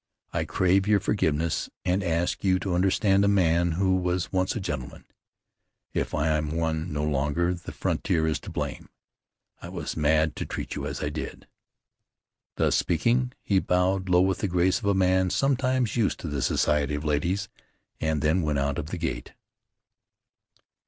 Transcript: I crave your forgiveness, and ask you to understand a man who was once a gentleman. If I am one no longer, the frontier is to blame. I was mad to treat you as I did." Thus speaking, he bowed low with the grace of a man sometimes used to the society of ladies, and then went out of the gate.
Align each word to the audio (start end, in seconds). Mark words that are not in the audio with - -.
I 0.33 0.45
crave 0.45 0.87
your 0.87 0.99
forgiveness, 0.99 1.69
and 1.85 2.01
ask 2.03 2.43
you 2.43 2.57
to 2.57 2.73
understand 2.73 3.23
a 3.23 3.27
man 3.27 3.73
who 3.73 3.95
was 3.95 4.31
once 4.31 4.55
a 4.55 4.59
gentleman. 4.59 5.05
If 5.93 6.15
I 6.15 6.29
am 6.29 6.57
one 6.57 6.91
no 6.91 7.03
longer, 7.03 7.53
the 7.53 7.71
frontier 7.71 8.25
is 8.25 8.39
to 8.39 8.49
blame. 8.49 8.89
I 9.61 9.69
was 9.69 9.95
mad 9.95 10.35
to 10.37 10.45
treat 10.47 10.73
you 10.73 10.87
as 10.87 11.03
I 11.03 11.09
did." 11.09 11.45
Thus 12.55 12.75
speaking, 12.75 13.33
he 13.43 13.59
bowed 13.59 14.09
low 14.09 14.21
with 14.21 14.39
the 14.39 14.47
grace 14.47 14.79
of 14.79 14.85
a 14.85 14.95
man 14.95 15.29
sometimes 15.29 15.95
used 15.95 16.19
to 16.21 16.27
the 16.27 16.41
society 16.41 16.95
of 16.95 17.05
ladies, 17.05 17.47
and 17.99 18.23
then 18.23 18.41
went 18.41 18.57
out 18.57 18.79
of 18.79 18.87
the 18.87 18.97
gate. 18.97 19.33